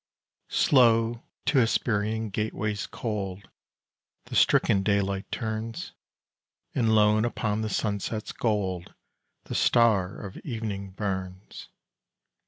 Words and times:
Slow 0.49 1.21
to 1.45 1.59
Hesperian 1.59 2.31
gateways 2.31 2.87
cold 2.87 3.51
The 4.25 4.35
stricken 4.35 4.81
daylight 4.81 5.31
turns, 5.31 5.91
And 6.73 6.95
lone 6.95 7.23
upon 7.23 7.61
the 7.61 7.69
sunset's 7.69 8.31
gold 8.31 8.95
The 9.43 9.53
star 9.53 10.15
of 10.19 10.37
evening 10.37 10.89
burns. 10.93 11.67